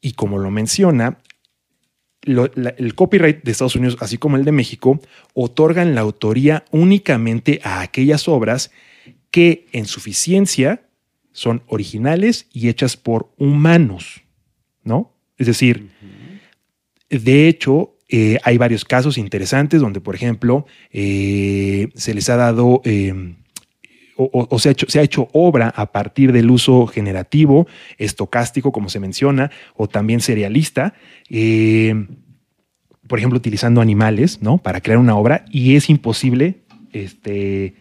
Y 0.00 0.12
como 0.12 0.38
lo 0.38 0.50
menciona, 0.50 1.18
el 2.22 2.94
copyright 2.94 3.42
de 3.42 3.52
Estados 3.52 3.76
Unidos, 3.76 3.96
así 4.00 4.18
como 4.18 4.36
el 4.36 4.44
de 4.44 4.52
México, 4.52 5.00
otorgan 5.32 5.94
la 5.94 6.02
autoría 6.02 6.64
únicamente 6.70 7.60
a 7.64 7.80
aquellas 7.80 8.28
obras 8.28 8.70
que 9.30 9.66
en 9.72 9.86
suficiencia 9.86 10.86
son 11.32 11.62
originales 11.66 12.46
y 12.52 12.68
hechas 12.68 12.96
por 12.96 13.32
humanos, 13.38 14.22
¿no? 14.84 15.14
Es 15.36 15.46
decir, 15.48 15.90
de 17.18 17.48
hecho, 17.48 17.96
eh, 18.08 18.38
hay 18.44 18.58
varios 18.58 18.84
casos 18.84 19.18
interesantes 19.18 19.80
donde, 19.80 20.00
por 20.00 20.14
ejemplo, 20.14 20.66
eh, 20.92 21.88
se 21.94 22.14
les 22.14 22.28
ha 22.28 22.36
dado 22.36 22.80
em, 22.84 23.36
o, 24.16 24.58
se, 24.58 24.68
ha 24.68 24.72
hecho, 24.72 24.86
se, 24.88 25.00
ha 25.00 25.02
hecho, 25.02 25.28
obra 25.32 25.68
a 25.74 25.90
partir 25.90 26.32
del 26.32 26.50
uso 26.50 26.86
generativo, 26.86 27.66
estocástico, 27.98 28.72
como 28.72 28.88
se 28.88 29.00
menciona, 29.00 29.50
o 29.74 29.88
también 29.88 30.20
serialista, 30.20 30.94
em, 31.28 32.08
por 33.08 33.18
ejemplo, 33.18 33.36
utilizando 33.36 33.80
animales, 33.80 34.40
¿no? 34.40 34.58
Para 34.58 34.80
crear 34.80 34.98
una 34.98 35.16
obra 35.16 35.44
y 35.50 35.76
es 35.76 35.90
imposible 35.90 36.62
este, 36.92 37.74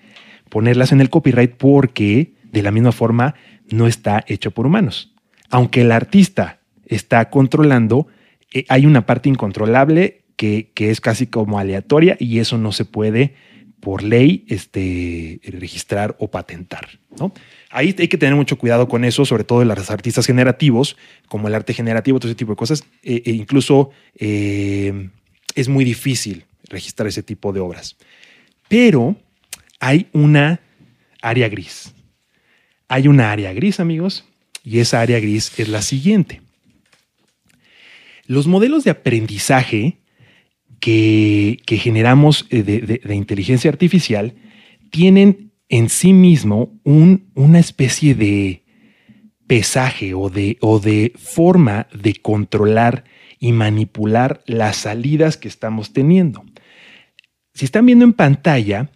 ponerlas 0.50 0.92
en 0.92 1.02
el 1.02 1.10
copyright 1.10 1.54
porque 1.56 2.34
de 2.52 2.62
la 2.62 2.72
misma 2.72 2.92
forma 2.92 3.36
no 3.70 3.88
está 3.88 4.24
hecho 4.28 4.52
por 4.52 4.66
humanos. 4.66 5.14
Aunque 5.50 5.82
el 5.82 5.92
artista 5.92 6.60
está 6.86 7.30
controlando, 7.30 8.08
eh, 8.54 8.66
hay 8.70 8.86
una 8.86 9.06
parte 9.06 9.30
incontrolable 9.30 10.24
que, 10.38 10.72
es 10.76 11.02
casi 11.02 11.28
como 11.28 11.60
aleatoria 11.60 12.18
y 12.20 12.40
eso 12.40 12.58
no 12.58 12.72
se 12.72 12.86
puede 12.86 13.34
por 13.80 14.04
ley 14.04 14.46
este, 14.48 15.40
registrar 15.44 16.16
o 16.20 16.30
patentar. 16.30 17.00
¿no? 17.18 17.34
Ahí 17.70 17.96
hay 17.98 18.08
que 18.08 18.18
tener 18.18 18.36
mucho 18.36 18.58
cuidado 18.58 18.88
con 18.88 19.04
eso, 19.04 19.26
sobre 19.26 19.44
todo 19.44 19.62
en 19.62 19.68
los 19.68 19.92
artistas 19.92 20.26
generativos, 20.26 20.96
como 21.28 21.48
el 21.48 21.56
arte 21.56 21.74
generativo, 21.74 22.20
todo 22.20 22.30
ese 22.30 22.38
tipo 22.38 22.52
de 22.52 22.58
cosas. 22.58 22.86
Eh, 23.02 23.24
e 23.26 23.32
incluso 23.32 23.90
eh, 24.16 25.10
es 25.56 25.68
muy 25.68 25.84
difícil 25.84 26.46
registrar 26.70 27.08
ese 27.08 27.24
tipo 27.24 27.52
de 27.52 27.60
obras. 27.60 27.98
Pero 28.70 29.16
hay 29.80 30.08
una 30.14 30.62
área 31.22 31.50
gris. 31.50 31.94
Hay 32.88 33.08
una 33.08 33.32
área 33.32 33.54
gris, 33.54 33.80
amigos, 33.80 34.26
y 34.64 34.80
esa 34.80 35.02
área 35.02 35.20
gris 35.20 35.52
es 35.58 35.68
la 35.68 35.82
siguiente. 35.82 36.43
Los 38.26 38.48
modelos 38.48 38.84
de 38.84 38.92
aprendizaje 38.92 40.00
que, 40.80 41.58
generamos 41.66 42.46
eh, 42.50 42.64
de, 42.64 43.16
inteligencia 43.16 43.72
artificial 43.72 44.36
tienen 44.92 45.54
en 45.70 45.90
sí 45.90 46.14
mismo 46.14 46.80
una 46.84 47.60
especie 47.60 48.16
de 48.16 48.64
pesaje 49.48 50.14
o 50.14 50.30
de, 50.30 51.14
forma 51.18 51.88
de 51.94 52.16
controlar 52.16 53.06
y 53.40 53.52
manipular 53.52 54.44
las 54.46 54.78
salidas 54.78 55.38
que 55.38 55.48
estamos 55.48 55.94
teniendo. 55.94 56.44
Si 57.54 57.66
están 57.66 57.86
viendo 57.86 58.06
en 58.06 58.14
pantalla, 58.14 58.92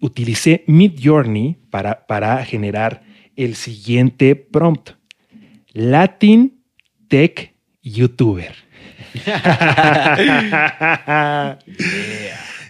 utilicé 0.00 0.64
Midjourney 0.66 1.56
para, 1.70 2.06
para 2.06 2.44
generar 2.44 3.04
el 3.36 3.54
siguiente 3.54 4.36
prompt. 4.36 4.90
Latin 5.72 6.62
Tech 7.08 7.51
youtuber. 7.82 8.54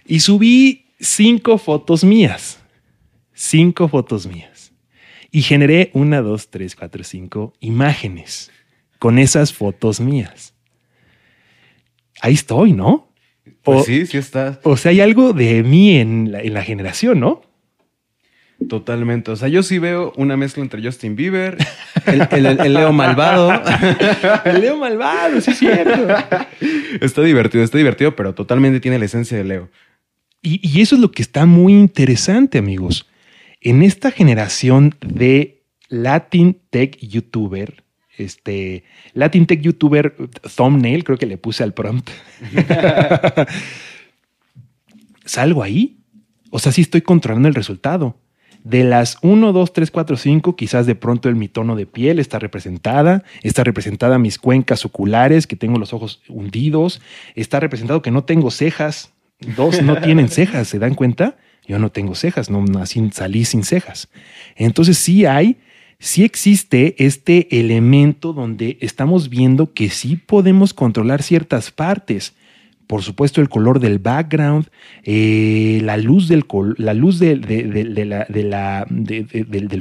Y 0.05 0.21
subí 0.21 0.87
cinco 1.01 1.59
fotos 1.59 2.05
mías. 2.05 2.61
Cinco 3.33 3.89
fotos 3.89 4.27
mías. 4.27 4.73
Y 5.31 5.43
generé 5.43 5.91
una, 5.95 6.21
dos, 6.21 6.51
tres, 6.51 6.77
cuatro, 6.77 7.05
cinco 7.05 7.55
imágenes 7.61 8.51
con 8.99 9.19
esas 9.19 9.53
fotos 9.53 10.01
mías. 10.01 10.55
Ahí 12.21 12.35
estoy, 12.35 12.73
¿no? 12.73 13.09
Pues 13.63 13.87
sí, 13.87 14.07
sí 14.07 14.19
estás. 14.19 14.59
O 14.65 14.77
sea, 14.77 14.91
hay 14.91 15.01
algo 15.01 15.33
de 15.33 15.63
mí 15.63 15.97
en 15.97 16.35
en 16.35 16.55
la 16.55 16.63
generación, 16.63 17.21
¿no? 17.21 17.43
Totalmente. 18.69 19.31
O 19.31 19.37
sea, 19.37 19.49
yo 19.49 19.63
sí 19.63 19.79
veo 19.79 20.13
una 20.17 20.37
mezcla 20.37 20.63
entre 20.63 20.83
Justin 20.83 21.17
Bieber, 21.17 21.59
el, 22.07 22.73
Leo 22.73 22.93
malvado. 22.93 23.53
el 24.45 24.61
Leo 24.61 24.77
malvado, 24.77 25.41
sí 25.41 25.51
es 25.51 25.59
cierto. 25.59 26.15
Está 27.01 27.23
divertido, 27.23 27.65
está 27.65 27.79
divertido, 27.79 28.15
pero 28.17 28.35
totalmente 28.35 28.81
tiene 28.81 28.99
la 28.99 29.05
esencia 29.05 29.37
de 29.37 29.45
Leo. 29.45 29.71
Y, 30.43 30.81
eso 30.81 30.97
es 30.97 31.01
lo 31.01 31.13
que 31.13 31.23
está 31.23 31.47
muy 31.47 31.73
interesante, 31.73 32.59
amigos. 32.59 33.07
en 33.61 33.83
esta 33.83 34.11
generación 34.11 34.97
de 35.01 35.63
Latin 35.89 36.59
Tech 36.71 36.99
YouTuber, 36.99 37.85
este 38.17 38.83
Latin 39.15 39.47
Tech 39.47 39.61
YouTuber 39.61 40.17
thumbnail, 40.57 41.05
creo 41.05 41.19
que 41.19 41.27
le 41.27 41.39
puse 41.39 41.63
al 41.63 41.75
prompt. 41.75 42.11
¿Salgo 45.25 45.63
ahí? 45.63 45.99
O 46.51 46.59
sea, 46.59 46.73
sí 46.73 46.83
estoy 46.83 47.03
controlando 47.03 47.49
el 47.49 47.55
resultado. 47.55 48.19
De 48.65 48.85
las 48.85 49.19
1, 49.23 49.53
2, 49.53 49.73
3, 49.73 49.91
4, 49.91 50.17
5, 50.17 50.57
quizás 50.57 50.87
de 50.87 50.95
pronto 50.95 51.29
el 51.29 51.35
mi 51.35 51.49
tono 51.49 51.75
de 51.75 51.87
piel 51.87 52.21
está 52.21 52.39
representada, 52.39 53.25
está 53.43 53.65
representada 53.65 54.19
mis 54.19 54.39
cuencas 54.39 54.85
oculares, 54.85 55.47
que 55.47 55.57
tengo 55.57 55.79
los 55.79 55.93
ojos 55.93 56.23
hundidos, 56.29 57.01
está 57.35 57.59
representado 57.59 58.03
que 58.03 58.13
no 58.13 58.23
tengo 58.25 58.51
cejas, 58.51 59.13
dos 59.57 59.83
no 59.83 60.01
tienen 60.01 60.29
cejas, 60.31 60.69
¿se 60.69 60.79
dan 60.79 60.95
cuenta? 60.95 61.37
Yo 61.67 61.79
no 61.79 61.91
tengo 61.91 62.15
cejas, 62.15 62.51
no 62.51 62.65
nací, 62.65 63.11
salí 63.13 63.45
sin 63.45 63.65
cejas. 63.65 64.09
Entonces 64.57 64.99
sí 64.99 65.27
hay, 65.27 65.59
sí 65.99 66.25
existe 66.25 66.95
este 67.05 67.59
elemento 67.59 68.33
donde 68.33 68.79
estamos 68.81 69.29
viendo 69.29 69.73
que 69.73 69.91
sí 69.91 70.17
podemos 70.17 70.75
controlar 70.75 71.23
ciertas 71.23 71.71
partes 71.71 72.35
por 72.93 73.03
supuesto 73.03 73.41
el 73.41 73.49
color 73.49 73.81
del 73.81 73.99
background, 74.01 74.69
eh, 75.03 75.81
la 75.83 75.97
luz, 75.97 76.29
del, 76.29 76.45
la 76.77 76.93
luz 76.93 77.19
del 77.19 77.43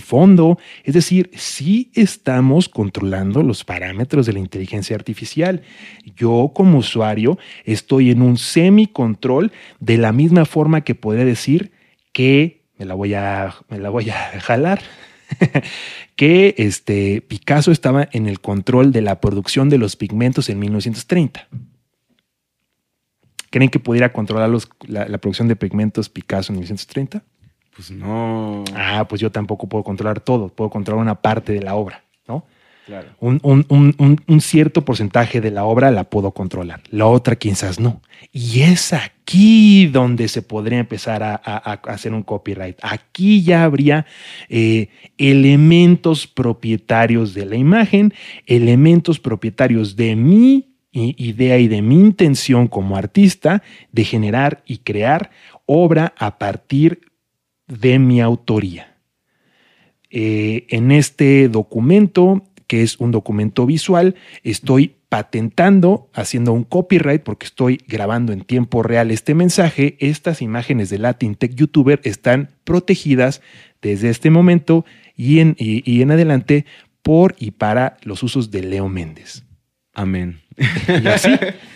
fondo. 0.02 0.58
Es 0.86 0.94
decir, 0.94 1.30
sí 1.36 1.92
estamos 1.94 2.70
controlando 2.70 3.44
los 3.44 3.66
parámetros 3.66 4.26
de 4.26 4.32
la 4.32 4.40
inteligencia 4.40 4.96
artificial. 4.96 5.62
Yo 6.16 6.54
como 6.56 6.78
usuario 6.78 7.38
estoy 7.66 8.12
en 8.12 8.22
un 8.22 8.38
semi-control 8.38 9.52
de 9.82 9.98
la 9.98 10.14
misma 10.14 10.46
forma 10.46 10.86
que 10.86 10.96
podría 10.96 11.26
decir 11.26 11.74
que 12.14 12.62
me 12.78 12.86
la 12.86 12.94
voy 12.94 13.14
a, 13.14 13.54
me 13.68 13.80
la 13.80 13.90
voy 13.90 14.10
a 14.10 14.16
jalar. 14.40 14.80
que 16.16 16.56
este, 16.58 17.20
Picasso 17.20 17.74
estaba 17.74 18.08
en 18.14 18.28
el 18.28 18.40
control 18.40 18.94
de 18.94 19.02
la 19.02 19.20
producción 19.20 19.68
de 19.68 19.80
los 19.80 19.98
pigmentos 19.98 20.48
en 20.48 20.60
1930. 20.60 21.50
¿Creen 23.52 23.70
que 23.70 23.80
pudiera 23.80 24.14
controlar 24.14 24.50
la, 24.88 25.18
producción 25.18 25.50
de 25.50 25.58
pigmentos 25.58 26.08
Picasso 26.08 26.54
en 26.54 26.60
1930? 26.60 27.22
Pues 27.76 27.92
no. 27.92 28.64
Ah, 28.74 29.06
pues 29.08 29.20
yo 29.20 29.30
tampoco 29.30 29.68
puedo 29.68 29.84
controlar 29.84 30.22
todo, 30.22 30.48
puedo 30.48 30.70
controlar 30.70 31.02
una 31.02 31.16
parte 31.16 31.52
de 31.52 31.62
la 31.62 31.76
obra, 31.76 32.02
¿no? 32.28 32.46
Claro. 32.86 33.10
Un, 33.20 34.42
cierto 34.42 34.86
porcentaje 34.86 35.42
de 35.42 35.52
la 35.52 35.66
obra 35.66 35.92
la 35.92 36.06
puedo 36.06 36.32
controlar, 36.32 36.82
la 36.92 37.08
otra 37.08 37.36
quizás 37.36 37.78
no. 37.78 38.02
Y 38.32 38.62
es 38.62 38.94
aquí 38.94 39.88
donde 39.88 40.30
se 40.30 40.42
podría 40.42 40.80
empezar 40.80 41.22
a, 41.22 41.36
hacer 41.36 42.14
un 42.14 42.24
copyright. 42.24 42.78
Aquí 42.82 43.44
ya 43.44 43.66
habría 43.66 44.06
eh, 44.48 44.88
elementos 45.18 46.26
propietarios 46.26 47.34
de 47.34 47.46
la 47.46 47.58
imagen, 47.58 48.14
elementos 48.46 49.20
propietarios 49.20 49.98
de 49.98 50.16
mi 50.16 50.71
idea 50.92 51.58
y 51.58 51.68
de 51.68 51.82
mi 51.82 51.96
intención 51.96 52.68
como 52.68 52.98
artista 52.98 53.64
de 53.92 54.04
generar 54.04 54.64
y 54.66 54.80
crear 54.80 55.32
obra 55.66 56.14
a 56.18 56.38
partir 56.38 57.02
de 57.68 58.00
mi 58.00 58.22
autoría. 58.22 58.98
Eh, 60.10 60.66
en 60.70 60.92
este 60.92 61.48
documento, 61.48 62.44
que 62.68 62.84
es 62.84 63.00
un 63.00 63.12
documento 63.12 63.66
visual, 63.66 64.16
estoy 64.44 64.96
patentando, 65.08 66.10
haciendo 66.14 66.54
un 66.54 66.64
copyright, 66.64 67.24
porque 67.24 67.46
estoy 67.46 67.82
grabando 67.88 68.34
en 68.34 68.42
tiempo 68.42 68.84
real 68.84 69.12
este 69.12 69.34
mensaje. 69.34 69.98
Estas 70.00 70.42
imágenes 70.42 70.90
de 70.90 70.98
Latin 70.98 71.36
Tech 71.36 71.54
YouTuber 71.54 72.02
están 72.04 72.50
protegidas 72.64 73.42
desde 73.82 74.10
este 74.10 74.30
momento 74.30 74.86
y 75.16 75.40
en, 75.40 75.56
y 75.58 76.02
en 76.02 76.12
adelante 76.12 76.66
por 77.02 77.36
y 77.40 77.52
para 77.52 77.98
los 78.04 78.24
usos 78.24 78.52
de 78.52 78.64
Leo 78.64 78.88
Méndez. 78.88 79.44
Amén. 79.94 80.42
Y 80.58 81.08
así, 81.08 81.32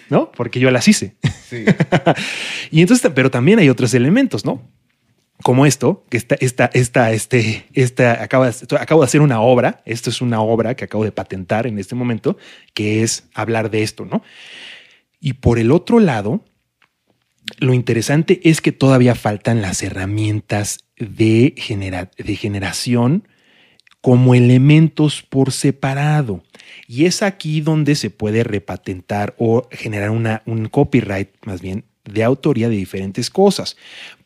¿no? 0.10 0.32
Porque 0.32 0.60
yo 0.60 0.72
las 0.72 0.88
hice. 0.88 1.16
Sí. 1.48 1.66
y 2.72 2.82
entonces, 2.82 3.12
pero 3.14 3.30
también 3.30 3.60
hay 3.60 3.70
otros 3.70 3.94
elementos, 3.94 4.46
¿no? 4.46 4.70
Como 5.44 5.66
esto, 5.66 6.06
que 6.10 6.18
esta, 6.18 6.36
esta, 6.36 6.66
esta, 6.74 7.12
este, 7.12 7.66
esta, 7.74 8.24
acaba, 8.24 8.50
acabo 8.80 9.02
de 9.02 9.06
hacer 9.06 9.22
una 9.22 9.42
obra, 9.42 9.82
esto 9.86 10.10
es 10.10 10.22
una 10.22 10.40
obra 10.42 10.76
que 10.76 10.86
acabo 10.86 11.04
de 11.04 11.12
patentar 11.12 11.68
en 11.68 11.78
este 11.78 11.94
momento, 11.94 12.38
que 12.74 13.04
es 13.04 13.26
hablar 13.34 13.70
de 13.70 13.84
esto, 13.84 14.06
¿no? 14.06 14.24
Y 15.20 15.34
por 15.34 15.60
el 15.60 15.72
otro 15.72 16.00
lado, 16.00 16.46
lo 17.60 17.74
interesante 17.74 18.40
es 18.50 18.62
que 18.62 18.72
todavía 18.72 19.14
faltan 19.14 19.62
las 19.62 19.84
herramientas 19.84 20.80
de, 20.98 21.54
de 22.18 22.36
generación 22.36 23.28
como 24.06 24.36
elementos 24.36 25.24
por 25.24 25.52
separado. 25.52 26.44
Y 26.88 27.06
es 27.06 27.24
aquí 27.24 27.62
donde 27.62 27.96
se 27.96 28.12
puede 28.12 28.44
repatentar 28.44 29.34
o 29.40 29.68
generar 29.72 30.12
una, 30.12 30.44
un 30.46 30.68
copyright, 30.68 31.30
más 31.44 31.60
bien, 31.60 31.86
de 32.04 32.24
autoría 32.24 32.70
de 32.70 32.76
diferentes 32.76 33.32
cosas, 33.32 33.78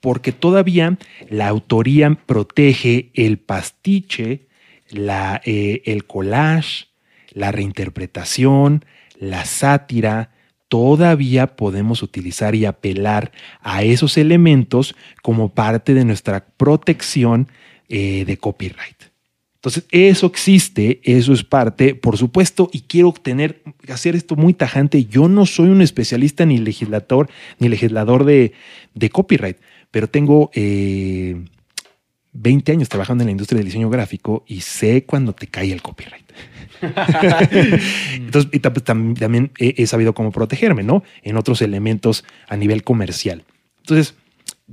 porque 0.01 0.33
todavía 0.33 0.97
la 1.29 1.47
autoría 1.47 2.13
protege 2.25 3.09
el 3.13 3.37
pastiche, 3.37 4.47
la, 4.89 5.41
eh, 5.45 5.81
el 5.85 6.05
collage, 6.05 6.87
la 7.31 7.53
reinterpretación, 7.53 8.83
la 9.17 9.45
sátira, 9.45 10.31
todavía 10.67 11.55
podemos 11.55 12.03
utilizar 12.03 12.53
y 12.53 12.65
apelar 12.65 13.31
a 13.61 13.83
esos 13.83 14.17
elementos 14.17 14.93
como 15.23 15.53
parte 15.53 15.93
de 15.93 16.03
nuestra 16.03 16.47
protección 16.57 17.47
eh, 17.87 18.25
de 18.25 18.35
copyright. 18.35 19.08
Entonces, 19.59 19.83
eso 19.91 20.27
existe, 20.27 21.01
eso 21.03 21.33
es 21.33 21.43
parte, 21.43 21.93
por 21.93 22.17
supuesto, 22.17 22.69
y 22.71 22.79
quiero 22.79 23.11
tener, 23.11 23.61
hacer 23.89 24.15
esto 24.15 24.37
muy 24.37 24.53
tajante. 24.53 25.03
Yo 25.03 25.27
no 25.27 25.45
soy 25.45 25.67
un 25.67 25.81
especialista 25.81 26.45
ni 26.45 26.59
legislador, 26.59 27.29
ni 27.59 27.67
legislador 27.67 28.23
de, 28.23 28.53
copyright, 29.11 29.57
pero 29.91 30.07
tengo 30.07 30.49
20 30.53 30.55
eh, 30.55 32.73
años 32.73 32.87
trabajando 32.87 33.23
en 33.23 33.27
la 33.27 33.31
industria 33.31 33.57
del 33.57 33.65
diseño 33.65 33.89
gráfico 33.89 34.45
y 34.47 34.61
sé 34.61 35.03
cuando 35.03 35.33
te 35.33 35.47
cae 35.47 35.73
el 35.73 35.81
copyright. 35.81 36.23
Entonces, 38.13 38.49
y 38.53 38.59
también 38.59 39.51
he 39.57 39.85
sabido 39.87 40.13
cómo 40.13 40.31
protegerme, 40.31 40.83
¿no? 40.83 41.03
En 41.21 41.35
otros 41.35 41.61
elementos 41.61 42.23
a 42.47 42.55
nivel 42.55 42.85
comercial. 42.85 43.43
Entonces, 43.79 44.15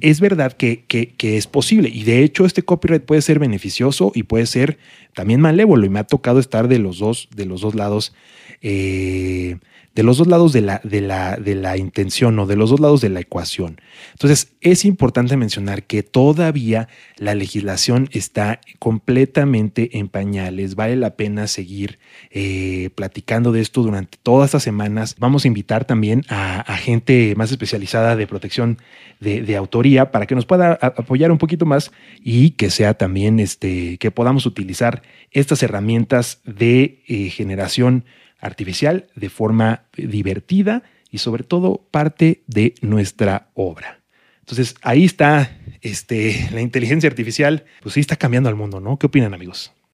es 0.00 0.20
verdad 0.20 0.52
que, 0.52 0.84
es 1.18 1.46
posible. 1.46 1.90
Y 1.92 2.04
de 2.04 2.22
hecho, 2.22 2.44
este 2.44 2.62
copyright 2.62 3.04
puede 3.04 3.22
ser 3.22 3.38
beneficioso 3.38 4.12
y 4.14 4.24
puede 4.24 4.46
ser 4.46 4.78
también 5.14 5.40
malévolo. 5.40 5.86
Y 5.86 5.88
me 5.88 5.98
ha 5.98 6.04
tocado 6.04 6.38
estar 6.38 6.68
de 6.68 6.78
los 6.78 6.98
dos, 6.98 7.28
de 7.34 7.46
los 7.46 7.60
dos 7.60 7.74
lados 7.74 8.14
eh, 8.62 9.58
de 9.96 10.02
los 10.02 10.18
dos 10.18 10.26
lados 10.26 10.52
de 10.52 10.60
la, 10.60 10.80
de, 10.84 11.00
la, 11.00 11.36
de 11.36 11.54
la 11.54 11.78
intención 11.78 12.38
o 12.38 12.44
de 12.44 12.54
los 12.54 12.68
dos 12.68 12.80
lados 12.80 13.00
de 13.00 13.08
la 13.08 13.20
ecuación. 13.20 13.80
Entonces, 14.12 14.52
es 14.60 14.84
importante 14.84 15.38
mencionar 15.38 15.84
que 15.84 16.02
todavía 16.02 16.88
la 17.16 17.34
legislación 17.34 18.10
está 18.12 18.60
completamente 18.78 19.96
en 19.98 20.08
pañales. 20.08 20.74
Vale 20.74 20.96
la 20.96 21.16
pena 21.16 21.46
seguir 21.46 21.98
eh, 22.30 22.90
platicando 22.94 23.52
de 23.52 23.62
esto 23.62 23.82
durante 23.82 24.18
todas 24.22 24.48
estas 24.48 24.64
semanas. 24.64 25.16
Vamos 25.18 25.46
a 25.46 25.48
invitar 25.48 25.86
también 25.86 26.24
a, 26.28 26.76
gente 26.76 27.32
más 27.34 27.50
especializada 27.50 28.16
de 28.16 28.26
protección 28.26 28.76
de, 29.18 29.56
autoría 29.56 30.10
para 30.10 30.26
que 30.26 30.34
nos 30.34 30.44
pueda 30.44 30.74
apoyar 30.74 31.32
un 31.32 31.38
poquito 31.38 31.64
más 31.64 31.90
y 32.22 32.50
que 32.50 32.68
sea 32.68 32.92
también 32.92 33.40
este, 33.40 33.96
que 33.96 34.10
podamos 34.10 34.44
utilizar 34.44 35.00
estas 35.30 35.62
herramientas 35.62 36.42
de 36.44 37.02
eh, 37.08 37.30
generación 37.30 38.04
artificial 38.38 39.08
de 39.14 39.30
forma 39.30 39.84
divertida 39.96 40.82
y 41.10 41.18
sobre 41.18 41.44
todo 41.44 41.86
parte 41.90 42.42
de 42.46 42.74
nuestra 42.80 43.50
obra. 43.54 44.00
Entonces 44.40 44.74
ahí 44.82 45.04
está 45.04 45.58
este, 45.80 46.48
la 46.52 46.60
inteligencia 46.60 47.08
artificial, 47.08 47.64
pues 47.82 47.94
sí 47.94 48.00
está 48.00 48.16
cambiando 48.16 48.48
al 48.48 48.54
mundo, 48.54 48.80
¿no? 48.80 48.98
¿Qué 48.98 49.06
opinan 49.06 49.34
amigos? 49.34 49.72